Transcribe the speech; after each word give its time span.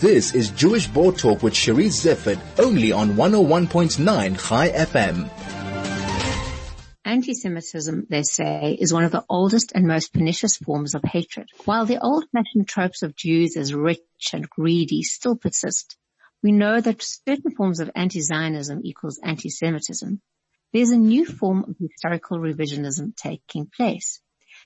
This 0.00 0.32
is 0.32 0.50
Jewish 0.50 0.86
Board 0.86 1.18
Talk 1.18 1.42
with 1.42 1.54
Charisse 1.54 2.06
Zeifert, 2.06 2.38
only 2.56 2.92
on 2.92 3.14
101.9 3.14 4.48
Chai 4.48 4.68
FM. 4.68 5.28
Anti-Semitism, 7.04 8.06
they 8.08 8.22
say, 8.22 8.78
is 8.80 8.92
one 8.92 9.02
of 9.02 9.10
the 9.10 9.24
oldest 9.28 9.72
and 9.74 9.88
most 9.88 10.12
pernicious 10.12 10.56
forms 10.56 10.94
of 10.94 11.02
hatred. 11.02 11.48
While 11.64 11.84
the 11.84 12.00
old-fashioned 12.00 12.68
tropes 12.68 13.02
of 13.02 13.16
Jews 13.16 13.56
as 13.56 13.74
rich 13.74 14.00
and 14.32 14.48
greedy 14.48 15.02
still 15.02 15.34
persist, 15.34 15.96
we 16.44 16.52
know 16.52 16.80
that 16.80 17.02
certain 17.02 17.50
forms 17.56 17.80
of 17.80 17.90
anti-Zionism 17.96 18.82
equals 18.84 19.18
anti-Semitism. 19.24 20.20
There's 20.72 20.90
a 20.90 20.96
new 20.96 21.26
form 21.26 21.64
of 21.64 21.74
historical 21.76 22.38
revisionism 22.38 23.16
taking 23.16 23.68
place. 23.76 24.20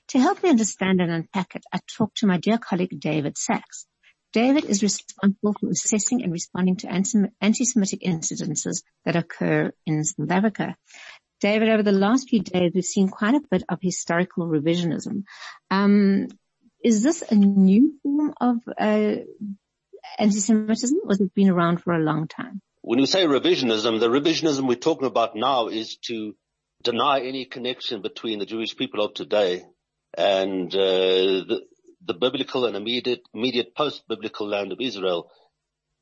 To 0.09 0.19
help 0.19 0.43
me 0.43 0.51
understand 0.51 1.01
and 1.01 1.11
unpack 1.11 1.55
it, 1.55 1.65
I 1.73 1.79
talked 1.87 2.17
to 2.17 2.27
my 2.27 2.37
dear 2.37 2.59
colleague 2.59 2.99
David 2.99 3.35
Saks. 3.35 3.85
David 4.33 4.65
is 4.65 4.81
responsible 4.81 5.53
for 5.59 5.69
assessing 5.69 6.23
and 6.23 6.31
responding 6.31 6.75
to 6.77 6.91
anti-Semitic 6.91 8.01
incidences 8.01 8.83
that 9.05 9.15
occur 9.15 9.71
in 9.85 10.03
South 10.03 10.31
Africa. 10.31 10.75
David, 11.39 11.69
over 11.69 11.83
the 11.83 11.91
last 11.91 12.29
few 12.29 12.41
days, 12.41 12.71
we've 12.73 12.83
seen 12.83 13.09
quite 13.09 13.35
a 13.35 13.41
bit 13.51 13.63
of 13.69 13.77
historical 13.81 14.47
revisionism. 14.47 15.23
Um, 15.69 16.27
is 16.83 17.03
this 17.03 17.21
a 17.21 17.35
new 17.35 17.93
form 18.01 18.33
of 18.41 18.57
uh, 18.67 19.15
anti-Semitism, 20.17 20.99
or 21.03 21.09
has 21.09 21.21
it 21.21 21.33
been 21.35 21.49
around 21.49 21.83
for 21.83 21.93
a 21.93 21.99
long 21.99 22.27
time? 22.27 22.61
When 22.81 22.99
we 22.99 23.05
say 23.05 23.25
revisionism, 23.25 23.99
the 23.99 24.09
revisionism 24.09 24.67
we're 24.67 24.75
talking 24.75 25.07
about 25.07 25.35
now 25.35 25.67
is 25.67 25.97
to 26.07 26.35
deny 26.83 27.21
any 27.21 27.45
connection 27.45 28.01
between 28.01 28.39
the 28.39 28.45
Jewish 28.45 28.75
people 28.75 29.05
of 29.05 29.13
today 29.13 29.63
and 30.17 30.73
uh, 30.73 31.47
the, 31.47 31.61
the 32.05 32.13
biblical 32.13 32.65
and 32.65 32.75
immediate, 32.75 33.21
immediate 33.33 33.75
post-biblical 33.75 34.47
land 34.47 34.71
of 34.71 34.81
Israel 34.81 35.29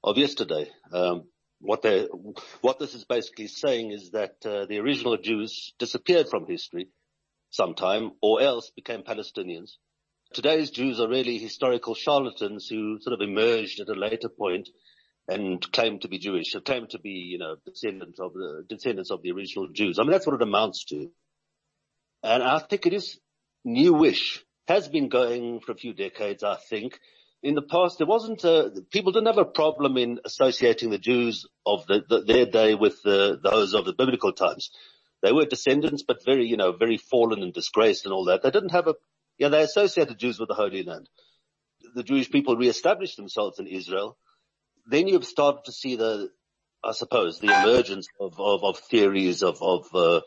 of 0.03 0.17
yesterday. 0.17 0.69
Um, 0.91 1.25
what 1.59 1.81
they, 1.83 2.07
what 2.61 2.79
this 2.79 2.95
is 2.95 3.05
basically 3.05 3.47
saying 3.47 3.91
is 3.91 4.11
that 4.11 4.35
uh, 4.45 4.65
the 4.65 4.79
original 4.79 5.17
Jews 5.17 5.73
disappeared 5.77 6.27
from 6.27 6.47
history 6.47 6.87
sometime, 7.51 8.11
or 8.21 8.41
else 8.41 8.71
became 8.75 9.03
Palestinians. 9.03 9.71
Today's 10.33 10.71
Jews 10.71 10.99
are 10.99 11.09
really 11.09 11.37
historical 11.37 11.93
charlatans 11.93 12.67
who 12.67 12.97
sort 13.01 13.13
of 13.13 13.21
emerged 13.21 13.79
at 13.81 13.89
a 13.89 13.99
later 13.99 14.29
point 14.29 14.69
and 15.27 15.61
claim 15.71 15.99
to 15.99 16.07
be 16.07 16.17
Jewish, 16.17 16.55
or 16.55 16.61
claim 16.61 16.87
to 16.87 16.99
be, 16.99 17.09
you 17.09 17.37
know, 17.37 17.57
descendants 17.65 18.19
of 18.19 18.33
the 18.33 18.63
descendants 18.67 19.11
of 19.11 19.21
the 19.21 19.31
original 19.31 19.67
Jews. 19.71 19.99
I 19.99 20.03
mean, 20.03 20.11
that's 20.11 20.25
what 20.25 20.35
it 20.35 20.41
amounts 20.41 20.85
to. 20.85 21.11
And 22.23 22.41
I 22.41 22.59
think 22.59 22.85
it 22.85 22.93
is 22.93 23.19
newish 23.63 24.43
has 24.71 24.87
been 24.87 25.09
going 25.09 25.59
for 25.59 25.73
a 25.73 25.75
few 25.75 25.93
decades, 25.93 26.43
I 26.43 26.55
think. 26.55 26.99
In 27.43 27.55
the 27.55 27.61
past, 27.61 27.97
there 27.97 28.07
wasn't 28.07 28.43
a, 28.43 28.71
people 28.91 29.11
didn't 29.11 29.27
have 29.27 29.37
a 29.37 29.45
problem 29.45 29.97
in 29.97 30.19
associating 30.23 30.91
the 30.91 30.97
Jews 30.97 31.45
of 31.65 31.85
the, 31.87 32.03
the, 32.07 32.21
their 32.21 32.45
day 32.45 32.75
with 32.75 33.01
the, 33.03 33.39
those 33.43 33.73
of 33.73 33.85
the 33.85 33.93
biblical 33.93 34.31
times. 34.31 34.71
They 35.21 35.31
were 35.31 35.45
descendants, 35.45 36.03
but 36.07 36.23
very, 36.23 36.45
you 36.45 36.57
know, 36.57 36.71
very 36.71 36.97
fallen 36.97 37.43
and 37.43 37.53
disgraced 37.53 38.05
and 38.05 38.13
all 38.13 38.25
that. 38.25 38.43
They 38.43 38.51
didn't 38.51 38.71
have 38.71 38.87
a, 38.87 38.95
yeah, 39.37 39.49
they 39.49 39.61
associated 39.63 40.19
Jews 40.19 40.39
with 40.39 40.49
the 40.49 40.55
Holy 40.55 40.83
Land. 40.83 41.09
The 41.95 42.03
Jewish 42.03 42.31
people 42.31 42.55
reestablished 42.55 43.17
themselves 43.17 43.59
in 43.59 43.67
Israel. 43.67 44.17
Then 44.87 45.07
you've 45.07 45.25
started 45.25 45.65
to 45.65 45.71
see 45.71 45.95
the, 45.95 46.29
I 46.83 46.93
suppose, 46.93 47.39
the 47.39 47.47
emergence 47.47 48.07
of, 48.19 48.39
of, 48.39 48.63
of 48.63 48.79
theories 48.79 49.43
of, 49.43 49.61
of, 49.61 49.87
uh, 49.93 50.21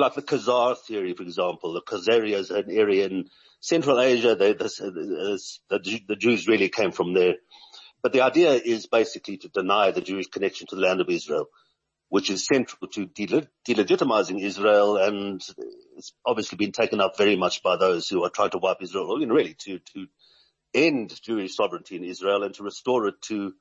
like 0.00 0.14
the 0.14 0.22
Khazar 0.22 0.76
theory, 0.78 1.14
for 1.14 1.22
example, 1.22 1.74
the 1.74 1.82
Khazaria 1.82 2.40
Khazarias, 2.40 2.50
an 2.50 2.70
area 2.70 3.06
in 3.06 3.28
Central 3.60 4.00
Asia, 4.00 4.34
they, 4.34 4.54
this, 4.54 4.80
uh, 4.80 4.90
this, 4.94 5.60
the, 5.68 6.00
the 6.08 6.16
Jews 6.16 6.48
really 6.48 6.68
came 6.68 6.92
from 6.92 7.14
there. 7.14 7.34
But 8.02 8.12
the 8.12 8.22
idea 8.22 8.52
is 8.52 8.86
basically 8.86 9.36
to 9.38 9.48
deny 9.48 9.90
the 9.90 10.00
Jewish 10.00 10.28
connection 10.28 10.66
to 10.68 10.76
the 10.76 10.82
land 10.82 11.00
of 11.00 11.08
Israel, 11.08 11.46
which 12.08 12.30
is 12.30 12.46
central 12.46 12.88
to 12.88 13.06
delegitimizing 13.06 14.42
Israel 14.42 14.96
and 14.96 15.40
it's 15.96 16.12
obviously 16.26 16.56
been 16.56 16.72
taken 16.72 17.00
up 17.00 17.16
very 17.16 17.36
much 17.36 17.62
by 17.62 17.76
those 17.76 18.08
who 18.08 18.24
are 18.24 18.30
trying 18.30 18.50
to 18.50 18.58
wipe 18.58 18.82
Israel, 18.82 19.20
you 19.20 19.26
know, 19.26 19.34
really 19.34 19.54
to, 19.60 19.78
to 19.78 20.06
end 20.74 21.12
Jewish 21.22 21.54
sovereignty 21.54 21.96
in 21.96 22.04
Israel 22.04 22.42
and 22.42 22.54
to 22.54 22.64
restore 22.64 23.06
it 23.08 23.20
to, 23.28 23.52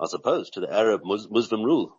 I 0.00 0.06
suppose, 0.06 0.50
to 0.50 0.60
the 0.60 0.72
Arab 0.72 1.02
Muslim 1.04 1.62
rule. 1.62 1.96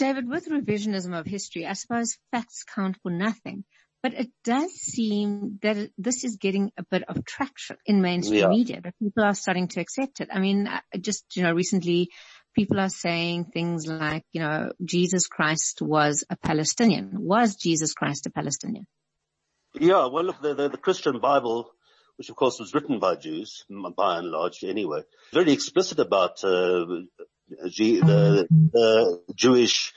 David, 0.00 0.28
with 0.30 0.48
revisionism 0.48 1.18
of 1.18 1.26
history, 1.26 1.66
I 1.66 1.74
suppose 1.74 2.16
facts 2.30 2.64
count 2.74 2.96
for 3.02 3.12
nothing. 3.12 3.64
But 4.02 4.14
it 4.14 4.30
does 4.44 4.72
seem 4.72 5.58
that 5.60 5.90
this 5.98 6.24
is 6.24 6.36
getting 6.36 6.72
a 6.78 6.84
bit 6.90 7.02
of 7.06 7.22
traction 7.26 7.76
in 7.84 8.00
mainstream 8.00 8.40
yeah. 8.40 8.48
media, 8.48 8.80
that 8.80 8.98
people 8.98 9.22
are 9.22 9.34
starting 9.34 9.68
to 9.68 9.80
accept 9.80 10.20
it. 10.20 10.30
I 10.32 10.38
mean, 10.40 10.70
just, 10.98 11.36
you 11.36 11.42
know, 11.42 11.52
recently 11.52 12.08
people 12.54 12.80
are 12.80 12.88
saying 12.88 13.50
things 13.52 13.86
like, 13.86 14.24
you 14.32 14.40
know, 14.40 14.72
Jesus 14.82 15.26
Christ 15.26 15.82
was 15.82 16.24
a 16.30 16.36
Palestinian. 16.36 17.10
Was 17.12 17.56
Jesus 17.56 17.92
Christ 17.92 18.24
a 18.24 18.30
Palestinian? 18.30 18.86
Yeah, 19.78 20.06
well, 20.06 20.24
look, 20.24 20.40
the, 20.40 20.54
the, 20.54 20.70
the 20.70 20.78
Christian 20.78 21.20
Bible, 21.20 21.70
which 22.16 22.30
of 22.30 22.36
course 22.36 22.58
was 22.58 22.72
written 22.72 23.00
by 23.00 23.16
Jews, 23.16 23.66
by 23.68 24.16
and 24.18 24.28
large 24.28 24.64
anyway, 24.64 25.02
very 25.34 25.52
explicit 25.52 25.98
about 25.98 26.42
uh, 26.42 26.86
the, 27.50 28.46
the 28.72 29.22
Jewish 29.34 29.92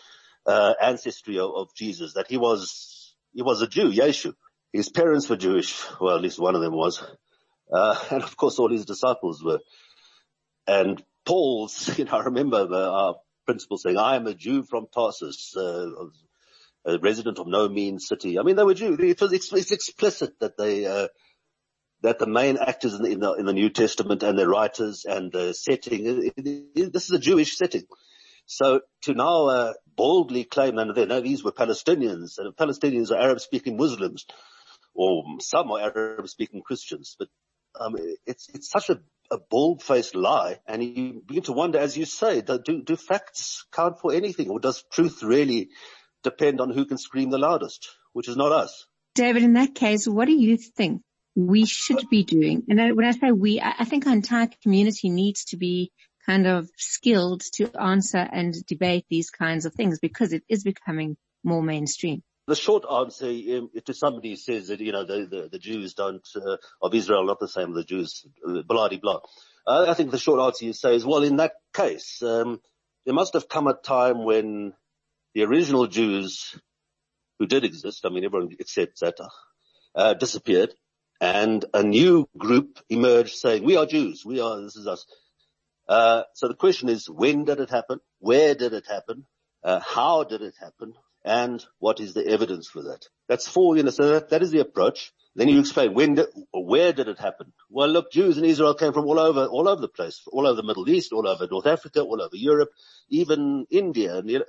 uh, 0.46 0.74
ancestry 0.82 1.40
of, 1.40 1.52
of, 1.56 1.76
Jesus, 1.76 2.14
that 2.14 2.28
he 2.28 2.38
was, 2.38 3.16
he 3.34 3.42
was 3.42 3.62
a 3.62 3.68
Jew, 3.68 3.92
Yeshu. 3.92 4.34
His 4.72 4.90
parents 4.90 5.30
were 5.30 5.38
Jewish, 5.38 5.84
well 6.02 6.16
at 6.16 6.22
least 6.22 6.40
one 6.40 6.56
of 6.56 6.62
them 6.62 6.74
was, 6.74 7.04
uh, 7.72 7.96
and 8.12 8.24
of 8.24 8.36
course 8.36 8.60
all 8.60 8.72
his 8.72 8.86
disciples 8.86 9.44
were. 9.44 9.60
And 10.68 11.04
Paul's, 11.26 11.98
you 11.98 12.06
know, 12.06 12.18
I 12.18 12.24
remember 12.24 12.68
the, 12.68 12.90
our 12.90 13.16
principal 13.46 13.78
saying, 13.78 13.98
I 13.98 14.16
am 14.16 14.28
a 14.28 14.34
Jew 14.34 14.64
from 14.64 14.88
Tarsus, 14.94 15.56
uh, 15.56 15.90
a 16.86 17.00
resident 17.00 17.40
of 17.40 17.48
no 17.48 17.70
mean 17.70 18.00
city. 18.00 18.38
I 18.38 18.44
mean, 18.44 18.56
they 18.56 18.64
were 18.64 18.74
Jews. 18.74 19.00
It 19.00 19.22
was 19.22 19.32
it's 19.32 19.72
explicit 19.72 20.40
that 20.40 20.58
they, 20.58 20.86
uh, 20.86 21.08
that 22.04 22.20
the 22.20 22.28
main 22.28 22.58
actors 22.58 22.94
in 22.94 23.02
the, 23.02 23.12
in 23.12 23.20
the, 23.20 23.34
in 23.34 23.46
the 23.46 23.54
New 23.54 23.70
Testament 23.70 24.24
and 24.24 24.38
the 24.38 24.48
writers 24.48 25.06
and 25.08 25.32
the 25.32 25.54
setting, 25.54 26.32
this 26.76 27.06
is 27.06 27.12
a 27.12 27.20
Jewish 27.20 27.58
setting. 27.58 27.84
So 28.46 28.82
to 29.04 29.14
now 29.14 29.48
uh, 29.48 29.74
boldly 29.96 30.44
claim, 30.44 30.78
and 30.78 30.94
they 30.94 31.22
these 31.22 31.46
were 31.46 31.54
Palestinians, 31.54 32.38
and 32.38 32.56
Palestinians 32.56 33.10
are 33.10 33.18
Arab-speaking 33.18 33.78
Muslims, 33.78 34.26
or 34.94 35.24
some 35.40 35.72
are 35.72 35.80
Arab-speaking 35.80 36.62
Christians, 36.62 37.16
but 37.18 37.30
um, 37.80 37.96
it's 38.26 38.50
it's 38.54 38.70
such 38.70 38.90
a, 38.90 39.00
a 39.32 39.38
bold-faced 39.50 40.14
lie, 40.14 40.60
and 40.68 40.84
you 40.84 41.24
begin 41.26 41.44
to 41.44 41.54
wonder, 41.54 41.80
as 41.80 41.98
you 41.98 42.04
say, 42.04 42.42
do 42.42 42.84
do 42.84 42.98
facts 42.98 43.66
count 43.72 44.02
for 44.02 44.14
anything, 44.14 44.50
or 44.50 44.60
does 44.60 44.84
truth 44.92 45.24
really 45.24 45.70
depend 46.22 46.60
on 46.60 46.70
who 46.70 46.86
can 46.86 46.98
scream 46.98 47.30
the 47.30 47.38
loudest, 47.38 47.90
which 48.12 48.28
is 48.28 48.36
not 48.36 48.52
us? 48.52 48.86
David, 49.16 49.44
in 49.44 49.54
that 49.54 49.74
case, 49.74 50.06
what 50.06 50.26
do 50.26 50.34
you 50.34 50.58
think 50.58 51.02
we 51.36 51.66
should 51.66 52.10
be 52.10 52.24
doing. 52.24 52.64
And 52.70 52.96
when 52.96 53.06
I 53.06 53.12
say 53.12 53.32
we, 53.32 53.60
I 53.62 53.86
think 53.86 54.06
our 54.06 54.14
entire 54.14 54.50
community 54.62 55.10
needs 55.10 55.46
to 55.46 55.58
be 55.58 55.92
kind 56.26 56.48
of 56.48 56.70
skilled 56.78 57.42
to 57.54 57.70
answer 57.80 58.18
and 58.18 58.54
debate 58.66 59.06
these 59.10 59.30
kinds 59.30 59.66
of 59.66 59.74
things 59.74 60.00
because 60.00 60.32
it 60.34 60.44
is 60.48 60.64
becoming 60.64 61.18
more 61.44 61.62
mainstream. 61.62 62.24
The 62.48 62.56
short 62.56 62.84
answer 62.90 63.28
um, 63.28 63.70
to 63.86 63.94
somebody 63.94 64.32
who 64.32 64.36
says 64.36 64.68
that, 64.68 64.80
you 64.80 64.92
know, 64.92 65.06
the, 65.06 65.26
the, 65.26 65.50
the 65.54 65.60
Jews 65.60 65.94
don't, 65.94 66.28
uh, 66.36 66.58
of 66.82 66.94
Israel 66.94 67.26
not 67.26 67.40
the 67.40 67.48
same 67.48 67.70
as 67.70 67.76
the 67.76 67.84
Jews, 67.84 68.26
uh, 68.48 68.62
blah, 68.68 68.90
blah. 68.90 69.20
Uh, 69.66 69.86
I 69.88 69.94
think 69.94 70.12
the 70.12 70.18
short 70.18 70.42
answer 70.42 70.66
you 70.66 70.74
say 70.74 70.96
is, 70.96 71.06
well, 71.06 71.24
in 71.24 71.38
that 71.38 71.54
case, 71.74 72.22
um, 72.22 72.60
there 73.06 73.16
must 73.16 73.34
have 73.34 73.48
come 73.48 73.68
a 73.68 73.74
time 73.74 74.26
when 74.26 74.74
the 75.34 75.44
original 75.44 75.88
Jews 75.88 76.58
who 77.40 77.48
did 77.48 77.64
exist, 77.64 78.06
I 78.06 78.10
mean, 78.10 78.26
everyone 78.26 78.56
accepts 78.60 79.00
that, 79.00 79.16
uh, 79.96 80.14
disappeared 80.14 80.74
and 81.24 81.64
a 81.74 81.82
new 81.82 82.28
group 82.38 82.80
emerged 82.90 83.36
saying, 83.36 83.64
we 83.64 83.78
are 83.78 83.86
Jews. 83.86 84.26
We 84.26 84.42
are, 84.42 84.60
this 84.60 84.76
is 84.76 84.88
us. 84.88 85.06
Uh, 85.88 86.24
so 86.34 86.50
the 86.50 86.54
question 86.54 86.90
is, 86.90 87.10
when 87.10 87.46
did 87.46 87.62
it 87.62 87.70
happen? 87.70 88.02
Where 88.20 88.56
did 88.56 88.74
it 88.74 88.86
happen? 88.86 89.26
Uh, 89.64 89.80
how 89.80 90.26
did 90.26 90.42
it 90.42 90.56
happen? 90.60 90.96
And 91.24 91.66
what 91.80 92.02
is 92.02 92.14
the 92.14 92.28
evidence 92.28 92.68
for 92.68 92.82
that? 92.82 93.08
That's 93.30 93.48
four, 93.48 93.78
you 93.78 93.84
know, 93.84 93.92
so 93.92 94.10
that, 94.10 94.32
that 94.32 94.42
is 94.42 94.52
the 94.52 94.60
approach. 94.60 95.14
Then 95.34 95.48
you 95.48 95.62
explain 95.62 95.94
when, 95.94 96.20
where 96.52 96.92
did 96.92 97.08
it 97.08 97.20
happen? 97.20 97.54
Well, 97.70 97.88
look, 97.88 98.12
Jews 98.12 98.38
in 98.38 98.44
Israel 98.44 98.76
came 98.76 98.92
from 98.92 99.06
all 99.06 99.18
over, 99.18 99.46
all 99.46 99.70
over 99.70 99.80
the 99.80 99.88
place, 99.88 100.22
all 100.28 100.46
over 100.46 100.58
the 100.58 100.68
Middle 100.68 100.90
East, 100.90 101.14
all 101.14 101.26
over 101.26 101.48
North 101.50 101.68
Africa, 101.68 102.02
all 102.02 102.22
over 102.22 102.36
Europe, 102.36 102.72
even 103.08 103.66
India. 103.72 104.18
And, 104.18 104.30
you 104.30 104.40
know, 104.40 104.46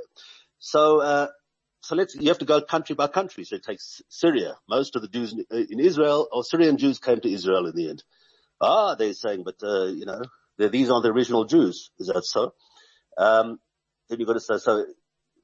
so, 0.59 1.01
uh, 1.01 1.29
so 1.85 1.95
let's, 1.97 2.15
you 2.15 2.29
have 2.29 2.39
to 2.39 2.45
go 2.47 2.61
country 2.63 2.95
by 2.95 3.07
country. 3.07 3.45
So 3.45 3.57
it 3.57 3.63
takes 3.63 4.03
Syria. 4.09 4.57
Most 4.69 4.97
of 4.97 5.03
the 5.03 5.09
Jews 5.09 5.33
in, 5.33 5.45
in 5.51 5.81
Israel 5.81 6.29
or 6.33 6.43
Syrian 6.43 6.79
Jews 6.79 6.99
came 6.99 7.21
to 7.21 7.31
Israel 7.31 7.67
in 7.67 7.77
the 7.77 7.91
end. 7.91 8.03
Ah, 8.61 8.95
they're 8.95 9.13
saying, 9.13 9.45
but, 9.45 9.57
uh, 9.63 9.87
you 9.87 10.07
know, 10.07 10.23
these 10.59 10.91
aren't 10.91 11.03
the 11.03 11.13
original 11.13 11.45
Jews. 11.45 11.91
Is 11.99 12.07
that 12.07 12.25
so? 12.25 12.55
Um, 13.19 13.61
then 14.09 14.19
you've 14.19 14.27
got 14.27 14.35
to 14.35 14.41
say, 14.41 14.59
so 14.59 14.87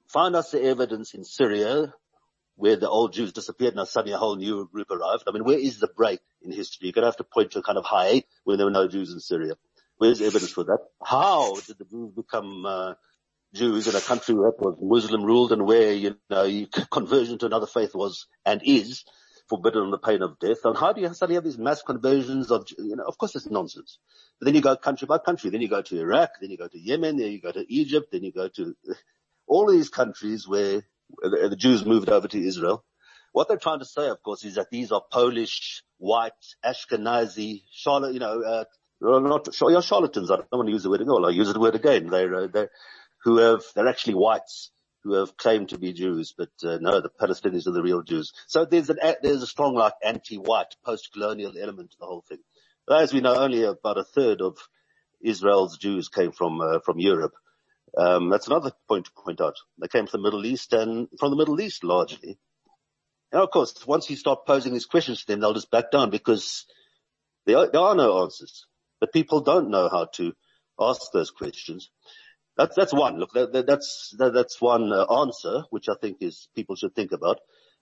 find 0.09 0.35
us 0.35 0.51
the 0.51 0.63
evidence 0.63 1.15
in 1.15 1.25
Syria 1.25 1.93
where 2.57 2.77
the 2.77 2.89
old 2.89 3.13
Jews 3.13 3.33
disappeared 3.33 3.75
and 3.75 3.89
suddenly 3.89 4.15
a 4.15 4.19
whole 4.19 4.37
new 4.37 4.69
group 4.73 4.91
arrived. 4.91 5.25
I 5.27 5.33
mean, 5.33 5.45
where 5.45 5.59
is 5.59 5.79
the 5.79 5.89
break 5.89 6.21
in 6.43 6.53
history? 6.53 6.87
You're 6.87 6.93
going 6.93 7.03
to 7.03 7.09
have 7.09 7.17
to 7.17 7.25
point 7.25 7.53
to 7.53 7.61
a 7.61 7.63
kind 7.63 7.79
of 7.79 7.85
high 7.85 8.25
when 8.45 8.57
there 8.57 8.67
were 8.67 8.73
no 8.73 8.89
Jews 8.89 9.13
in 9.13 9.21
Syria. 9.21 9.55
Where's 9.97 10.21
evidence 10.21 10.53
for 10.53 10.65
that? 10.65 10.79
How 11.03 11.55
did 11.67 11.79
the 11.79 11.85
Jews 11.85 12.13
become 12.15 12.65
uh, 12.67 12.95
Jews 13.55 13.89
in 13.89 13.97
a 13.97 14.01
country 14.01 14.35
that 14.35 14.55
was 14.59 14.77
Muslim 14.81 15.25
ruled 15.25 15.53
and 15.53 15.67
where, 15.67 15.93
you 15.93 16.17
know, 16.31 16.67
conversion 16.91 17.39
to 17.39 17.47
another 17.47 17.67
faith 17.67 17.95
was 17.95 18.27
and 18.45 18.61
is 18.65 19.05
forbidden 19.49 19.83
on 19.83 19.91
the 19.91 19.99
pain 19.99 20.23
of 20.23 20.39
death. 20.39 20.59
And 20.65 20.77
how 20.77 20.93
do 20.93 21.01
you 21.01 21.13
suddenly 21.13 21.35
have 21.35 21.45
these 21.45 21.59
mass 21.59 21.83
conversions 21.83 22.51
of, 22.51 22.67
you 22.79 22.97
know, 22.97 23.05
of 23.05 23.19
course 23.19 23.35
it's 23.35 23.51
nonsense. 23.51 23.99
But 24.39 24.47
then 24.47 24.55
you 24.55 24.61
go 24.61 24.77
country 24.77 25.07
by 25.07 25.19
country. 25.19 25.51
Then 25.51 25.61
you 25.61 25.69
go 25.69 25.83
to 25.83 26.01
Iraq, 26.01 26.31
then 26.41 26.51
you 26.51 26.59
go 26.59 26.69
to 26.69 26.79
Yemen, 26.79 27.17
then 27.17 27.33
you 27.33 27.41
go 27.41 27.53
to 27.53 27.65
Egypt, 27.73 28.09
then 28.13 28.23
you 28.23 28.33
go 28.33 28.49
to 28.49 28.77
all 29.49 29.71
these 29.71 29.89
countries 29.89 30.47
where 30.47 30.83
the 31.23 31.57
Jews 31.59 31.85
moved 31.85 32.09
over 32.09 32.29
to 32.29 32.41
Israel. 32.41 32.85
What 33.33 33.49
they're 33.49 33.59
trying 33.59 33.81
to 33.81 33.85
say, 33.85 34.09
of 34.09 34.23
course, 34.23 34.45
is 34.45 34.57
that 34.57 34.71
these 34.71 34.93
are 34.93 35.03
Polish, 35.13 35.83
white, 35.99 36.33
Ashkenazi, 36.65 37.63
you 38.13 38.19
know, 38.19 38.43
uh, 38.43 38.65
not, 39.01 39.49
you're 39.61 39.83
charlatans. 39.83 40.31
I 40.31 40.37
don't 40.37 40.53
want 40.53 40.69
to 40.69 40.73
use 40.73 40.83
the 40.83 40.91
word 40.91 41.01
again. 41.01 41.11
I'll 41.13 41.31
use 41.31 41.53
the 41.53 41.61
word 41.61 41.75
again. 41.75 42.09
They're, 42.09 42.35
uh, 42.35 42.47
they're, 42.49 42.71
who 43.23 43.39
have, 43.39 43.63
they're 43.75 43.89
actually 43.89 44.15
whites 44.15 44.71
who 45.03 45.15
have 45.15 45.37
claimed 45.37 45.71
to 45.71 45.79
be 45.79 45.93
Jews, 45.93 46.35
but 46.37 46.51
uh, 46.63 46.79
no, 46.81 47.01
the 47.01 47.09
Palestinians 47.09 47.67
are 47.67 47.73
the 47.73 47.83
real 47.83 48.03
Jews. 48.03 48.33
So 48.47 48.65
there's 48.65 48.91
an, 48.91 48.99
there's 49.23 49.43
a 49.43 49.47
strong 49.47 49.75
like 49.75 49.95
anti-white 50.05 50.77
post-colonial 50.85 51.55
element 51.59 51.93
to 51.93 51.97
the 51.99 52.07
whole 52.07 52.25
thing. 52.29 52.39
As 52.91 53.13
we 53.13 53.21
know, 53.21 53.35
only 53.35 53.63
about 53.63 53.99
a 53.99 54.05
third 54.05 54.43
of 54.43 54.59
Israel's 55.23 55.79
Jews 55.79 56.09
came 56.09 56.33
from, 56.33 56.61
uh, 56.61 56.81
from 56.81 56.99
Europe. 56.99 57.35
Um, 57.97 58.31
that's 58.31 58.47
another 58.47 58.73
point 58.89 59.07
to 59.07 59.13
point 59.13 59.41
out. 59.41 59.57
They 59.79 59.89
came 59.89 60.07
from 60.07 60.23
the 60.23 60.27
Middle 60.27 60.45
East 60.45 60.73
and 60.73 61.09
from 61.19 61.31
the 61.31 61.37
Middle 61.37 61.61
East 61.61 61.83
largely. 61.85 62.39
And 63.33 63.43
of 63.43 63.51
course, 63.51 63.87
once 63.87 64.11
you 64.11 64.17
start 64.17 64.47
posing 64.47 64.73
these 64.73 64.87
questions 64.87 65.21
to 65.21 65.27
them, 65.27 65.41
they'll 65.41 65.55
just 65.55 65.71
back 65.71 65.91
down 65.91 66.11
because 66.11 66.67
there 67.47 67.59
are, 67.59 67.71
there 67.71 67.81
are 67.81 67.95
no 67.95 68.23
answers. 68.23 68.67
But 69.01 69.13
people 69.13 69.41
don't 69.41 69.71
know 69.71 69.89
how 69.89 70.07
to 70.15 70.35
ask 70.79 71.13
those 71.13 71.31
questions. 71.31 71.91
That's, 72.61 72.77
that's 72.77 72.93
one. 72.93 73.19
Look, 73.19 73.33
that, 73.33 73.55
that, 73.55 73.67
that's, 73.67 74.15
that, 74.19 74.35
that's 74.35 74.61
one 74.61 74.93
uh, 74.93 75.07
answer, 75.23 75.63
which 75.71 75.89
I 75.89 75.95
think 75.99 76.19
is 76.21 76.49
people 76.55 76.77
should 76.77 76.95
think 76.95 77.11
about. 77.11 77.39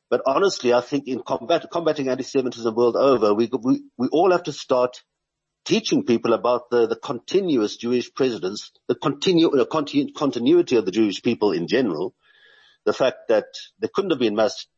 But 0.08 0.22
honestly, 0.24 0.72
I 0.72 0.82
think 0.82 1.08
in 1.08 1.20
combat, 1.26 1.66
combating 1.72 2.08
anti-Semitism 2.08 2.76
world 2.76 2.94
over, 2.94 3.34
we, 3.34 3.50
we, 3.60 3.82
we 3.96 4.06
all 4.12 4.30
have 4.30 4.44
to 4.44 4.52
start 4.52 5.02
teaching 5.64 6.04
people 6.04 6.32
about 6.32 6.70
the, 6.70 6.86
the 6.86 6.94
continuous 6.94 7.76
Jewish 7.76 8.14
presidents, 8.14 8.70
the 8.86 8.94
uh, 8.94 9.64
continu, 9.64 10.14
continuity 10.14 10.76
of 10.76 10.84
the 10.84 10.92
Jewish 10.92 11.24
people 11.24 11.50
in 11.50 11.66
general, 11.66 12.14
the 12.86 12.92
fact 12.92 13.26
that 13.30 13.46
there 13.80 13.90
couldn't 13.92 14.12
have 14.12 14.20
been 14.20 14.36
mass, 14.36 14.68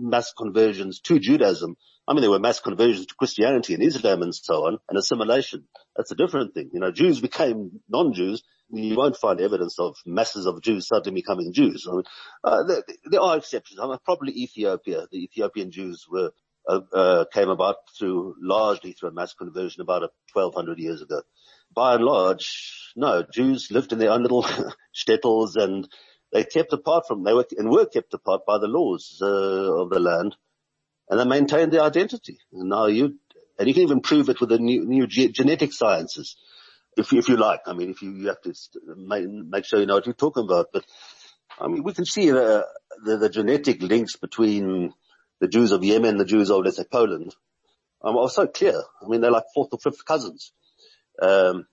mass 0.00 0.32
conversions 0.36 0.98
to 1.02 1.20
Judaism. 1.20 1.76
I 2.06 2.12
mean, 2.12 2.20
there 2.20 2.30
were 2.30 2.38
mass 2.38 2.60
conversions 2.60 3.06
to 3.06 3.14
Christianity 3.14 3.74
and 3.74 3.82
Islam 3.82 4.22
and 4.22 4.34
so 4.34 4.66
on, 4.66 4.78
and 4.88 4.98
assimilation. 4.98 5.64
That's 5.96 6.10
a 6.10 6.16
different 6.16 6.54
thing. 6.54 6.70
You 6.72 6.80
know, 6.80 6.90
Jews 6.90 7.20
became 7.20 7.80
non-Jews. 7.88 8.42
You 8.70 8.96
won't 8.96 9.16
find 9.16 9.40
evidence 9.40 9.78
of 9.78 9.96
masses 10.04 10.46
of 10.46 10.60
Jews 10.62 10.88
suddenly 10.88 11.20
becoming 11.20 11.52
Jews. 11.52 11.86
I 11.88 11.94
mean, 11.94 12.02
uh, 12.42 12.62
there, 12.64 12.82
there, 13.10 13.20
are 13.20 13.36
exceptions. 13.36 13.78
I 13.80 13.86
mean, 13.86 13.98
probably 14.04 14.32
Ethiopia. 14.32 15.06
The 15.10 15.24
Ethiopian 15.24 15.70
Jews 15.70 16.06
were 16.10 16.32
uh, 16.68 16.80
uh, 16.92 17.24
came 17.32 17.48
about 17.48 17.76
through 17.98 18.34
largely 18.40 18.92
through 18.92 19.10
a 19.10 19.12
mass 19.12 19.34
conversion 19.34 19.82
about 19.82 20.02
1200 20.32 20.78
years 20.78 21.02
ago. 21.02 21.22
By 21.74 21.94
and 21.94 22.04
large, 22.04 22.92
no, 22.96 23.24
Jews 23.32 23.70
lived 23.70 23.92
in 23.92 23.98
their 23.98 24.10
own 24.10 24.22
little 24.22 24.44
shtetls 24.94 25.56
and 25.56 25.88
they 26.32 26.44
kept 26.44 26.72
apart 26.72 27.06
from, 27.06 27.22
they 27.22 27.32
were, 27.32 27.46
and 27.56 27.70
were 27.70 27.86
kept 27.86 28.12
apart 28.12 28.42
by 28.46 28.58
the 28.58 28.66
laws, 28.66 29.18
uh, 29.22 29.82
of 29.82 29.90
the 29.90 30.00
land 30.00 30.36
and 31.08 31.20
they 31.20 31.24
maintain 31.24 31.70
their 31.70 31.82
identity. 31.82 32.38
And 32.52 32.68
now 32.68 32.86
you, 32.86 33.18
and 33.58 33.68
you 33.68 33.74
can 33.74 33.84
even 33.84 34.00
prove 34.00 34.28
it 34.28 34.40
with 34.40 34.48
the 34.48 34.58
new, 34.58 34.84
new 34.84 35.06
ge- 35.06 35.32
genetic 35.32 35.72
sciences. 35.72 36.36
If 36.96 37.12
you, 37.12 37.18
if 37.18 37.28
you 37.28 37.36
like, 37.36 37.60
I 37.66 37.72
mean, 37.72 37.90
if 37.90 38.02
you, 38.02 38.12
you 38.12 38.28
have 38.28 38.40
to 38.42 38.54
make, 38.96 39.28
make 39.28 39.64
sure 39.64 39.80
you 39.80 39.86
know 39.86 39.94
what 39.94 40.06
you're 40.06 40.14
talking 40.14 40.44
about, 40.44 40.68
but 40.72 40.84
I 41.58 41.68
mean, 41.68 41.82
we 41.82 41.92
can 41.92 42.04
see 42.04 42.30
the, 42.30 42.66
the, 43.04 43.16
the 43.16 43.28
genetic 43.28 43.82
links 43.82 44.16
between 44.16 44.92
the 45.40 45.48
Jews 45.48 45.72
of 45.72 45.84
Yemen, 45.84 46.16
the 46.16 46.24
Jews 46.24 46.50
of, 46.50 46.64
let's 46.64 46.76
say, 46.76 46.84
Poland, 46.90 47.34
um, 48.02 48.16
are 48.16 48.28
so 48.28 48.46
clear. 48.46 48.80
I 49.02 49.08
mean, 49.08 49.20
they're 49.20 49.30
like 49.30 49.44
fourth 49.54 49.68
or 49.72 49.78
fifth 49.78 50.04
cousins, 50.04 50.52
um, 51.20 51.66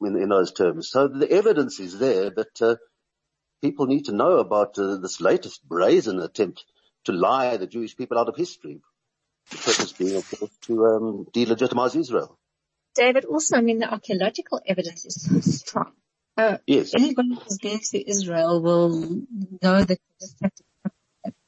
in, 0.00 0.16
in 0.16 0.28
those 0.28 0.52
terms. 0.52 0.90
So 0.90 1.08
the 1.08 1.30
evidence 1.30 1.80
is 1.80 1.98
there, 1.98 2.30
but, 2.30 2.48
uh, 2.60 2.76
people 3.62 3.86
need 3.86 4.04
to 4.04 4.12
know 4.12 4.38
about 4.38 4.78
uh, 4.78 4.96
this 4.96 5.22
latest 5.22 5.66
brazen 5.66 6.20
attempt 6.20 6.64
to 7.04 7.12
lie 7.12 7.56
the 7.56 7.66
Jewish 7.66 7.96
people 7.96 8.18
out 8.18 8.28
of 8.28 8.36
history. 8.36 8.80
The 9.50 9.56
purpose 9.56 9.92
being, 9.92 10.16
of 10.16 10.30
course, 10.30 10.56
to 10.62 10.86
um, 10.86 11.26
delegitimize 11.32 11.96
Israel. 11.96 12.38
David, 12.94 13.24
also, 13.24 13.56
I 13.56 13.60
mean, 13.60 13.78
the 13.80 13.90
archaeological 13.90 14.60
evidence 14.66 15.04
is 15.04 15.22
so 15.22 15.40
strong. 15.40 15.92
Uh, 16.36 16.58
yes. 16.66 16.94
Anybody 16.94 17.34
who's 17.34 17.58
been 17.58 17.78
to 17.78 18.10
Israel 18.10 18.62
will 18.62 18.90
know 19.62 19.84
that 19.84 19.98
you 20.00 20.14
just 20.20 20.36
have 20.42 20.54
to 20.54 20.64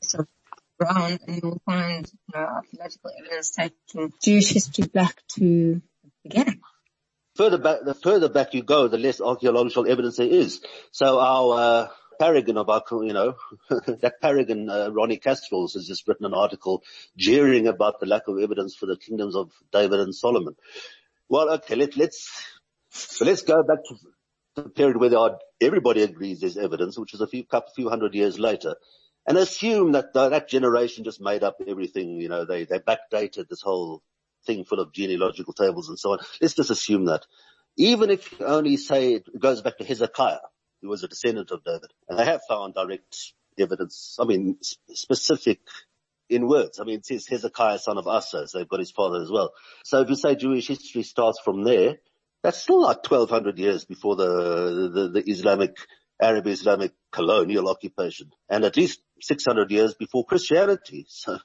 piece 0.00 0.14
of 0.14 0.26
ground 0.79 1.20
and 1.26 1.37
you 1.37 1.49
will 1.49 1.62
find 1.64 2.06
you 2.06 2.19
know, 2.35 2.47
archaeological 2.47 3.11
evidence 3.19 3.50
taking 3.50 4.12
Jewish 4.23 4.52
history 4.52 4.87
back 4.87 5.23
to 5.35 5.81
the 6.02 6.11
beginning 6.23 6.61
further 7.37 7.59
back, 7.59 7.81
the 7.85 7.94
further 7.94 8.29
back 8.29 8.55
you 8.55 8.62
go, 8.62 8.88
the 8.88 8.99
less 8.99 9.20
archaeological 9.20 9.88
evidence 9.88 10.17
there 10.17 10.26
is. 10.26 10.61
So 10.91 11.19
our 11.20 11.59
uh, 11.59 11.88
paragon 12.19 12.57
of 12.57 12.69
our, 12.69 12.83
you 12.91 13.13
know, 13.13 13.37
that 13.71 14.21
paragon, 14.21 14.69
uh, 14.69 14.91
Ronnie 14.91 15.19
Kasrils 15.19 15.75
has 15.75 15.87
just 15.87 16.07
written 16.07 16.27
an 16.27 16.35
article 16.35 16.83
jeering 17.17 17.67
about 17.67 18.01
the 18.01 18.07
lack 18.07 18.29
of 18.29 18.39
evidence 18.39 18.75
for 18.75 18.87
the 18.87 18.97
kingdoms 18.97 19.37
of 19.37 19.51
David 19.73 20.01
and 20.01 20.15
Solomon. 20.15 20.57
Well, 21.29 21.51
okay, 21.55 21.75
let, 21.75 21.97
let's, 21.97 22.31
so 22.91 23.25
let's 23.25 23.43
go 23.43 23.63
back 23.63 23.79
to 23.89 23.97
the 24.57 24.69
period 24.71 24.97
where 24.97 25.17
are, 25.17 25.39
everybody 25.61 26.03
agrees 26.03 26.41
there's 26.41 26.57
evidence, 26.57 26.99
which 26.99 27.15
is 27.15 27.21
a 27.21 27.27
few, 27.27 27.45
couple, 27.45 27.73
few 27.75 27.89
hundred 27.89 28.15
years 28.15 28.39
later, 28.39 28.77
and 29.27 29.37
assume 29.37 29.93
that 29.93 30.07
uh, 30.15 30.29
that 30.29 30.49
generation 30.49 31.05
just 31.05 31.21
made 31.21 31.43
up 31.43 31.57
everything, 31.67 32.21
you 32.21 32.29
know, 32.29 32.45
they, 32.45 32.65
they 32.65 32.79
backdated 32.79 33.49
this 33.49 33.62
whole 33.62 34.03
thing 34.47 34.65
full 34.65 34.81
of 34.81 34.93
genealogical 34.93 35.53
tables 35.53 35.89
and 35.89 35.99
so 35.99 36.12
on. 36.12 36.19
Let's 36.41 36.55
just 36.55 36.71
assume 36.71 37.07
that. 37.07 37.27
Even 37.77 38.09
if 38.09 38.33
you 38.33 38.47
only 38.47 38.77
say 38.77 39.15
it 39.15 39.39
goes 39.39 39.61
back 39.61 39.79
to 39.79 39.85
Hezekiah, 39.85 40.39
who 40.82 40.88
was 40.88 41.02
a 41.02 41.08
descendant 41.08 41.50
of 41.50 41.64
David. 41.64 41.90
And 42.08 42.19
they 42.19 42.25
have 42.25 42.43
found 42.49 42.75
direct 42.75 43.32
evidence, 43.58 44.17
I 44.20 44.25
mean, 44.25 44.58
specific 44.61 45.61
in 46.28 46.49
words. 46.49 46.81
I 46.81 46.84
mean, 46.84 46.96
it 46.99 47.06
says 47.06 47.26
Hezekiah, 47.26 47.78
son 47.78 47.99
of 47.99 48.06
Ahaz, 48.06 48.31
so 48.31 48.46
they've 48.52 48.69
got 48.69 48.81
his 48.81 48.90
father 48.90 49.23
as 49.23 49.31
well. 49.31 49.52
So 49.84 50.00
if 50.00 50.11
you 50.11 50.17
say 50.17 50.34
Jewish 50.34 50.69
history 50.69 51.02
starts 51.02 51.40
from 51.44 51.64
there, 51.64 51.97
that's 52.42 52.62
still 52.62 52.83
like 52.83 53.09
1200 53.09 53.59
years 53.59 53.85
before 53.85 54.16
the, 54.16 54.90
the, 54.92 55.09
the 55.09 55.30
Islamic, 55.30 55.76
Arab 56.21 56.47
Islamic 56.47 56.92
colonial 57.11 57.68
occupation 57.68 58.30
and 58.49 58.64
at 58.64 58.76
least 58.76 59.00
600 59.21 59.71
years 59.71 59.95
before 59.95 60.25
Christianity. 60.25 61.06
So 61.09 61.38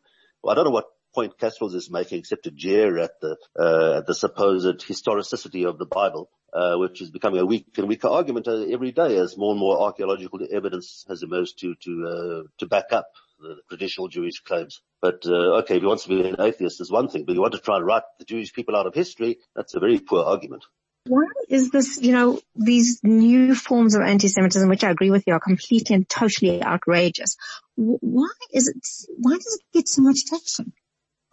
I 0.47 0.53
don't 0.53 0.65
know 0.65 0.71
what 0.71 0.85
point 1.13 1.37
Kasrils 1.37 1.75
is 1.75 1.89
making 1.91 2.19
except 2.19 2.43
to 2.43 2.51
jeer 2.51 2.97
at 2.99 3.19
the, 3.21 3.37
uh, 3.59 3.97
at 3.99 4.07
the 4.07 4.15
supposed 4.15 4.81
historicity 4.83 5.65
of 5.65 5.77
the 5.77 5.85
Bible 5.85 6.29
uh, 6.53 6.75
which 6.75 7.01
is 7.01 7.09
becoming 7.09 7.39
a 7.39 7.45
weak 7.45 7.67
and 7.77 7.87
weaker 7.87 8.07
argument 8.07 8.47
uh, 8.47 8.65
every 8.69 8.91
day 8.91 9.17
as 9.17 9.37
more 9.37 9.51
and 9.51 9.59
more 9.59 9.81
archaeological 9.81 10.39
evidence 10.51 11.05
has 11.07 11.23
emerged 11.23 11.59
to 11.59 11.75
to 11.75 12.07
uh, 12.07 12.47
to 12.57 12.65
back 12.65 12.91
up 12.91 13.07
the 13.39 13.55
traditional 13.69 14.07
Jewish 14.07 14.41
claims. 14.41 14.81
But 15.01 15.25
uh, 15.25 15.59
okay, 15.59 15.77
if 15.77 15.81
he 15.81 15.87
wants 15.87 16.03
to 16.03 16.09
be 16.09 16.27
an 16.27 16.35
atheist, 16.39 16.81
is 16.81 16.91
one 16.91 17.07
thing, 17.07 17.23
but 17.25 17.33
you 17.33 17.41
want 17.41 17.53
to 17.53 17.59
try 17.59 17.77
and 17.77 17.85
write 17.85 18.03
the 18.19 18.25
Jewish 18.25 18.53
people 18.53 18.75
out 18.75 18.85
of 18.85 18.93
history, 18.93 19.39
that's 19.55 19.73
a 19.73 19.79
very 19.79 19.99
poor 19.99 20.23
argument. 20.23 20.63
Why 21.07 21.25
is 21.49 21.71
this, 21.71 21.99
you 21.99 22.11
know, 22.11 22.39
these 22.55 22.99
new 23.01 23.55
forms 23.55 23.95
of 23.95 24.03
anti-Semitism, 24.03 24.69
which 24.69 24.83
I 24.83 24.91
agree 24.91 25.09
with 25.09 25.23
you, 25.25 25.33
are 25.33 25.39
completely 25.39 25.95
and 25.95 26.07
totally 26.07 26.61
outrageous. 26.61 27.37
Why 27.75 28.29
is 28.51 28.67
it, 28.67 28.85
why 29.17 29.33
does 29.33 29.59
it 29.59 29.75
get 29.75 29.87
so 29.87 30.03
much 30.03 30.25
traction? 30.27 30.73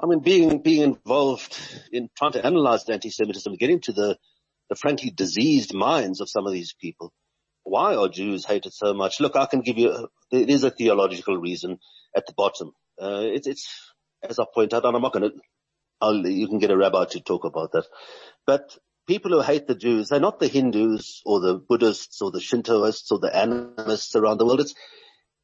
I 0.01 0.07
mean, 0.07 0.21
being, 0.21 0.63
being 0.63 0.83
involved 0.83 1.59
in 1.91 2.09
trying 2.17 2.33
to 2.33 2.47
analyze 2.47 2.89
anti-Semitism, 2.89 3.57
getting 3.57 3.81
to 3.81 3.93
the, 3.93 4.17
the 4.71 4.77
frankly 4.77 5.11
diseased 5.11 5.75
minds 5.75 6.21
of 6.21 6.29
some 6.31 6.47
of 6.47 6.53
these 6.53 6.75
people. 6.81 7.13
Why 7.65 7.97
are 7.97 8.09
Jews 8.09 8.45
hated 8.45 8.73
so 8.73 8.95
much? 8.95 9.21
Look, 9.21 9.37
I 9.37 9.47
can 9.47 9.61
give 9.61 9.77
you, 9.77 10.09
there 10.31 10.45
is 10.49 10.63
a 10.63 10.71
theological 10.71 11.37
reason 11.37 11.79
at 12.17 12.27
the 12.27 12.33
bottom. 12.33 12.73
Uh, 13.01 13.23
it's, 13.25 13.47
it's, 13.47 13.93
as 14.23 14.39
I 14.39 14.45
point 14.55 14.73
out, 14.73 14.85
and 14.85 14.97
I'm 14.97 15.03
not 15.03 15.13
going 15.13 15.31
to, 15.31 16.31
you 16.31 16.47
can 16.47 16.59
get 16.59 16.71
a 16.71 16.77
rabbi 16.77 17.05
to 17.07 17.21
talk 17.21 17.45
about 17.45 17.73
that. 17.73 17.87
But 18.47 18.77
people 19.09 19.33
who 19.33 19.41
hate 19.41 19.67
the 19.67 19.75
Jews, 19.75 20.09
they're 20.09 20.21
not 20.21 20.39
the 20.39 20.49
Hindus 20.49 21.23
or 21.27 21.41
the 21.41 21.55
Buddhists 21.55 22.23
or 22.23 22.31
the 22.31 22.41
Shintoists 22.41 23.11
or 23.11 23.19
the 23.19 23.37
animists 23.37 24.15
around 24.15 24.39
the 24.39 24.47
world. 24.47 24.61
It's 24.61 24.75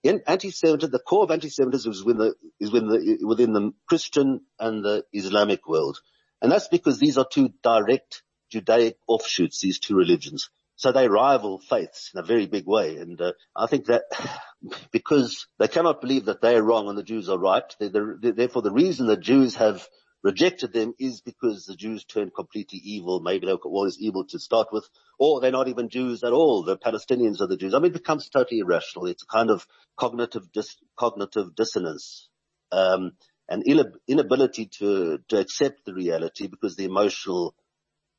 in 0.04 0.22
anti-Semitism, 0.26 0.92
the 0.92 0.98
core 0.98 1.24
of 1.24 1.30
anti-Semitism 1.30 1.90
is 1.90 2.04
within 2.04 2.18
the, 2.18 2.34
is 2.60 2.70
within 2.70 2.88
the, 2.88 3.18
within 3.26 3.52
the 3.54 3.72
Christian 3.88 4.42
and 4.60 4.84
the 4.84 5.04
Islamic 5.12 5.66
world. 5.66 5.98
And 6.42 6.52
that's 6.52 6.68
because 6.68 6.98
these 6.98 7.16
are 7.16 7.26
two 7.28 7.54
direct 7.62 8.22
Judaic 8.50 8.98
offshoots, 9.08 9.60
these 9.60 9.78
two 9.78 9.96
religions. 9.96 10.50
So 10.76 10.92
they 10.92 11.08
rival 11.08 11.58
faiths 11.58 12.10
in 12.12 12.20
a 12.20 12.24
very 12.24 12.44
big 12.46 12.66
way. 12.66 12.96
And 12.96 13.18
uh, 13.18 13.32
I 13.56 13.66
think 13.66 13.86
that 13.86 14.02
because 14.92 15.46
they 15.58 15.68
cannot 15.68 16.02
believe 16.02 16.26
that 16.26 16.42
they 16.42 16.54
are 16.54 16.62
wrong 16.62 16.88
and 16.88 16.98
the 16.98 17.02
Jews 17.02 17.30
are 17.30 17.38
right, 17.38 17.64
they're, 17.80 18.18
therefore 18.20 18.60
the 18.60 18.72
reason 18.72 19.06
the 19.06 19.16
Jews 19.16 19.54
have 19.54 19.88
rejected 20.24 20.72
them 20.72 20.94
is 20.98 21.20
because 21.20 21.66
the 21.66 21.76
Jews 21.76 22.04
turned 22.04 22.34
completely 22.34 22.80
evil. 22.82 23.20
Maybe 23.20 23.46
they 23.46 23.52
were 23.52 23.60
always 23.66 23.98
evil 24.00 24.24
to 24.30 24.40
start 24.40 24.68
with, 24.72 24.88
or 25.18 25.40
they're 25.40 25.52
not 25.52 25.68
even 25.68 25.90
Jews 25.90 26.24
at 26.24 26.32
all. 26.32 26.64
The 26.64 26.78
Palestinians 26.78 27.42
are 27.42 27.48
the 27.48 27.58
Jews. 27.58 27.74
I 27.74 27.78
mean, 27.78 27.92
it 27.92 28.00
becomes 28.02 28.30
totally 28.30 28.60
irrational. 28.60 29.06
It's 29.06 29.22
a 29.24 29.26
kind 29.26 29.50
of 29.50 29.66
cognitive 29.98 30.50
dis- 30.52 30.78
cognitive 30.98 31.54
dissonance, 31.54 32.30
um, 32.72 33.12
and 33.48 33.64
inability 34.08 34.66
to 34.80 35.20
to 35.28 35.38
accept 35.38 35.84
the 35.84 35.94
reality 35.94 36.48
because 36.48 36.76
the 36.76 36.86
emotional 36.86 37.54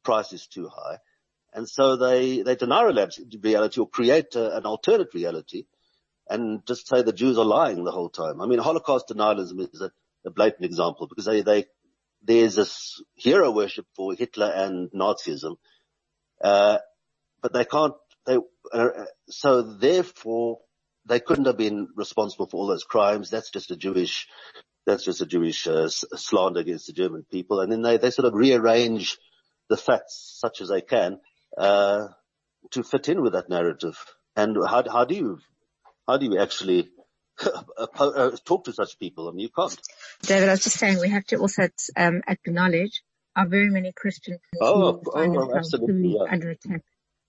price 0.03 0.33
is 0.33 0.47
too 0.47 0.69
high, 0.69 0.99
and 1.53 1.67
so 1.69 1.97
they 1.97 2.43
they 2.43 2.55
deny 2.55 2.83
reality 2.83 3.81
or 3.81 3.89
create 3.89 4.35
a, 4.35 4.57
an 4.57 4.65
alternate 4.65 5.13
reality, 5.15 5.65
and 6.29 6.65
just 6.67 6.87
say 6.87 7.01
the 7.03 7.13
Jews 7.13 7.39
are 7.39 7.45
lying 7.45 7.83
the 7.83 7.91
whole 7.91 8.09
time. 8.09 8.41
I 8.41 8.47
mean, 8.47 8.59
Holocaust 8.59 9.09
denialism 9.09 9.73
is 9.73 9.81
a, 9.81 9.91
a 10.25 10.31
blatant 10.31 10.65
example 10.65 11.07
because 11.07 11.25
they 11.25 11.41
they 11.41 11.65
there's 12.25 12.55
this 12.55 13.01
hero 13.13 13.51
worship 13.51 13.85
for 13.95 14.13
Hitler 14.13 14.51
and 14.53 14.89
Nazism, 14.91 15.55
uh, 16.43 16.79
but 17.41 17.53
they 17.53 17.65
can't, 17.65 17.93
they, 18.25 18.37
uh, 18.73 18.89
so 19.29 19.61
therefore 19.61 20.59
they 21.05 21.19
couldn't 21.19 21.45
have 21.45 21.57
been 21.57 21.87
responsible 21.95 22.47
for 22.47 22.57
all 22.57 22.67
those 22.67 22.83
crimes. 22.83 23.29
That's 23.29 23.51
just 23.51 23.71
a 23.71 23.75
Jewish, 23.75 24.27
that's 24.85 25.05
just 25.05 25.21
a 25.21 25.25
Jewish 25.25 25.67
uh, 25.67 25.87
slander 25.87 26.61
against 26.61 26.87
the 26.87 26.93
German 26.93 27.25
people. 27.31 27.59
And 27.59 27.71
then 27.71 27.83
they, 27.83 27.97
they 27.97 28.09
sort 28.09 28.25
of 28.25 28.33
rearrange 28.33 29.17
the 29.69 29.77
facts 29.77 30.37
such 30.39 30.61
as 30.61 30.69
they 30.69 30.81
can, 30.81 31.19
uh, 31.57 32.07
to 32.71 32.83
fit 32.83 33.09
in 33.09 33.21
with 33.21 33.33
that 33.33 33.49
narrative. 33.49 33.97
And 34.35 34.57
how, 34.67 34.83
how 34.91 35.05
do 35.05 35.15
you, 35.15 35.39
how 36.07 36.17
do 36.17 36.25
you 36.25 36.39
actually 36.39 36.89
talk 38.45 38.65
to 38.65 38.73
such 38.73 38.99
people. 38.99 39.27
I 39.27 39.31
mean, 39.31 39.41
you 39.41 39.49
can't. 39.49 39.77
David, 40.23 40.49
I 40.49 40.53
was 40.53 40.63
just 40.63 40.77
saying 40.77 40.99
we 40.99 41.09
have 41.09 41.25
to 41.27 41.37
also 41.37 41.67
um, 41.97 42.21
acknowledge 42.27 43.01
how 43.35 43.45
very 43.45 43.69
many 43.69 43.91
Christians 43.91 44.39
oh, 44.61 45.01
oh, 45.13 45.55
absolutely, 45.55 46.15
yeah. 46.15 46.31
under 46.31 46.51
attack 46.51 46.81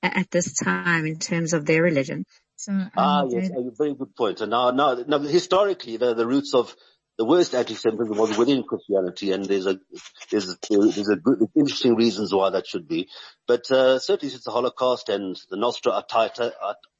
at 0.03 0.31
this 0.31 0.55
time 0.55 1.07
in 1.07 1.19
terms 1.19 1.53
of 1.53 1.67
their 1.67 1.83
religion. 1.83 2.25
So, 2.57 2.73
um, 2.73 2.91
ah, 2.97 3.25
yes, 3.29 3.51
a 3.51 3.71
very 3.77 3.95
good 3.95 4.15
point. 4.17 4.41
And 4.41 4.51
now, 4.51 4.71
now, 4.71 4.95
now, 5.07 5.19
historically, 5.19 5.97
the, 5.97 6.15
the 6.15 6.27
roots 6.27 6.55
of 6.55 6.75
the 7.19 7.25
worst 7.25 7.55
anti-Semitism 7.55 8.17
was 8.17 8.37
within 8.37 8.63
Christianity, 8.63 9.33
and 9.33 9.45
there's 9.45 9.67
a 9.67 9.79
there's 10.31 10.51
a, 10.51 10.57
there's 10.69 11.09
a 11.09 11.17
good, 11.17 11.39
interesting 11.57 11.95
reasons 11.95 12.33
why 12.33 12.51
that 12.51 12.67
should 12.67 12.87
be. 12.87 13.09
But 13.47 13.71
uh, 13.71 13.99
certainly 13.99 14.31
since 14.31 14.45
the 14.45 14.51
Holocaust 14.51 15.09
and 15.09 15.39
the 15.51 15.57
Nostra 15.57 15.93
Aetate, 15.93 16.53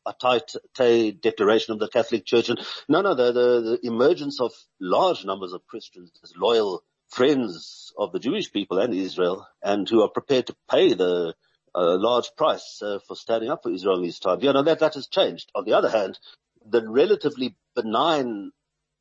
Aetate 0.07 1.21
declaration 1.21 1.75
of 1.75 1.81
the 1.81 1.89
Catholic 1.89 2.25
Church, 2.25 2.49
and 2.49 2.61
no, 2.89 3.03
no, 3.03 3.15
the, 3.15 3.33
the, 3.33 3.79
the 3.83 3.87
emergence 3.87 4.41
of 4.41 4.53
large 4.81 5.25
numbers 5.25 5.53
of 5.53 5.67
Christians 5.67 6.13
as 6.23 6.33
loyal 6.37 6.83
friends 7.09 7.93
of 7.99 8.13
the 8.13 8.19
Jewish 8.19 8.53
people 8.53 8.79
and 8.79 8.95
Israel, 8.95 9.47
and 9.63 9.89
who 9.89 10.03
are 10.03 10.09
prepared 10.09 10.47
to 10.47 10.57
pay 10.71 10.95
the 10.95 11.35
uh, 11.75 11.97
large 11.99 12.31
price 12.39 12.81
uh, 12.83 12.99
for 13.07 13.17
standing 13.17 13.51
up 13.51 13.63
for 13.63 13.71
Israel 13.71 13.97
in 13.97 14.03
these 14.03 14.19
times. 14.19 14.43
You 14.43 14.53
know 14.55 14.63
that 14.63 14.79
that 14.79 14.95
has 14.95 15.09
changed. 15.09 15.51
On 15.55 15.65
the 15.67 15.75
other 15.75 15.91
hand, 15.91 16.19
the 16.67 16.89
relatively 16.89 17.55
benign 17.75 18.53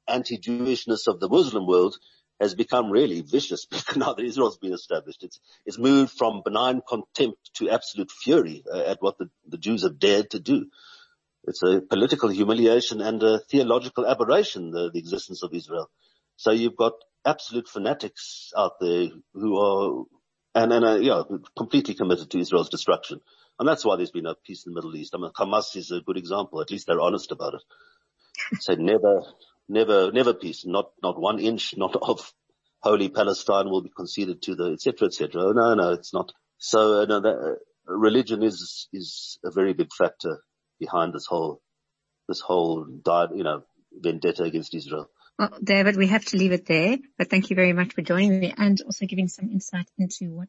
anti-Jewishness 0.08 1.08
of 1.08 1.20
the 1.20 1.30
Muslim 1.30 1.68
world 1.68 1.98
has 2.40 2.54
become 2.54 2.92
really 2.92 3.22
vicious 3.22 3.66
now 3.96 4.14
that 4.14 4.26
Israel's 4.26 4.58
been 4.58 4.74
established. 4.74 5.24
It's, 5.24 5.40
it's 5.66 5.78
moved 5.78 6.12
from 6.12 6.42
benign 6.44 6.82
contempt 6.88 7.52
to 7.56 7.70
absolute 7.70 8.12
fury 8.12 8.64
uh, 8.72 8.84
at 8.84 9.02
what 9.02 9.18
the, 9.18 9.30
the 9.48 9.58
Jews 9.58 9.84
have 9.84 10.00
dared 10.00 10.32
to 10.32 10.40
do. 10.40 10.68
It's 11.48 11.62
a 11.64 11.80
political 11.82 12.30
humiliation 12.30 13.02
and 13.02 13.22
a 13.22 13.40
theological 13.40 14.06
aberration, 14.06 14.72
the, 14.72 14.90
the 14.92 15.00
existence 15.00 15.44
of 15.44 15.54
Israel. 15.54 15.90
So 16.38 16.52
you've 16.52 16.76
got 16.76 16.94
absolute 17.26 17.70
fanatics 17.70 18.52
out 18.58 18.80
there 18.82 19.08
who 19.34 19.58
are, 19.58 20.04
and, 20.56 20.74
and, 20.74 20.86
uh, 20.86 20.96
yeah, 20.96 21.24
completely 21.58 21.94
committed 21.94 22.30
to 22.32 22.40
Israel's 22.40 22.70
destruction. 22.70 23.22
And 23.60 23.68
that's 23.68 23.86
why 23.86 23.96
there's 23.96 24.12
been 24.12 24.24
no 24.24 24.36
peace 24.46 24.66
in 24.66 24.74
the 24.74 24.76
Middle 24.76 24.96
East. 24.96 25.14
I 25.16 25.18
mean, 25.18 25.32
Hamas 25.32 25.76
is 25.78 25.92
a 25.92 26.02
good 26.02 26.18
example. 26.18 26.62
At 26.62 26.72
least 26.72 26.88
they're 26.88 27.00
honest 27.00 27.32
about 27.32 27.54
it. 27.54 27.62
Say 28.60 28.76
never, 28.76 29.24
never, 29.68 30.12
never 30.12 30.34
peace, 30.34 30.66
not, 30.66 30.92
not 31.02 31.20
one 31.20 31.40
inch, 31.40 31.76
not 31.78 31.96
of 31.96 32.32
holy 32.80 33.10
Palestine 33.10 33.70
will 33.70 33.82
be 33.82 33.92
conceded 33.96 34.42
to 34.44 34.56
the, 34.56 34.74
etc., 34.74 35.08
etc. 35.08 35.42
Oh, 35.44 35.52
no, 35.52 35.74
no, 35.74 35.94
it's 35.94 36.14
not. 36.14 36.32
So, 36.58 37.02
uh, 37.02 37.06
no, 37.06 37.20
that, 37.20 37.36
uh, 37.36 37.56
religion 37.88 38.44
is, 38.44 38.88
is 38.94 39.40
a 39.44 39.52
very 39.52 39.74
big 39.74 39.92
factor 39.94 40.40
behind 40.80 41.14
this 41.14 41.26
whole, 41.26 41.62
this 42.28 42.40
whole, 42.40 42.86
you 42.88 43.44
know, 43.44 43.64
vendetta 43.92 44.44
against 44.44 44.74
Israel. 44.76 45.10
Well, 45.38 45.58
David, 45.62 45.98
we 45.98 46.08
have 46.08 46.24
to 46.26 46.38
leave 46.38 46.54
it 46.54 46.66
there, 46.66 46.98
but 47.18 47.30
thank 47.30 47.50
you 47.50 47.56
very 47.56 47.74
much 47.74 47.94
for 47.94 48.02
joining 48.02 48.40
me 48.40 48.54
and 48.58 48.80
also 48.82 49.06
giving 49.06 49.28
some 49.28 49.50
insight 49.50 49.90
into 49.98 50.34
what 50.34 50.48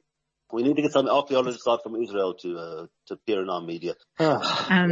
we 0.57 0.63
need 0.63 0.77
to 0.77 0.83
get 0.83 0.93
some 0.93 1.07
archaeologists 1.07 1.69
out 1.69 1.83
from 1.83 1.97
Israel 1.97 2.33
to 2.33 2.59
uh, 2.59 2.87
to 3.07 3.15
appear 3.15 3.43
in 3.43 3.51
our 3.51 3.61
media. 3.61 3.95
um, 4.19 4.91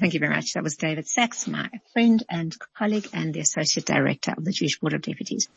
thank 0.00 0.14
you 0.14 0.20
very 0.20 0.34
much. 0.34 0.54
That 0.54 0.62
was 0.62 0.76
David 0.76 1.04
Saks, 1.04 1.46
my 1.46 1.68
friend 1.92 2.24
and 2.30 2.56
colleague 2.78 3.08
and 3.12 3.34
the 3.34 3.40
Associate 3.40 3.84
Director 3.84 4.32
of 4.36 4.42
the 4.42 4.52
Jewish 4.52 4.78
Board 4.80 4.94
of 4.94 5.02
Deputies. 5.02 5.48